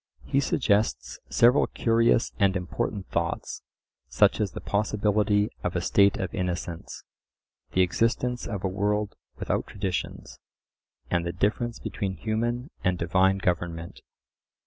[0.23, 3.61] He suggests several curious and important thoughts,
[4.09, 7.03] such as the possibility of a state of innocence,
[7.73, 10.39] the existence of a world without traditions,
[11.11, 14.01] and the difference between human and divine government.